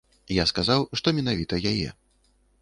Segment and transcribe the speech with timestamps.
[0.35, 1.89] Я сказаў, што менавіта яе.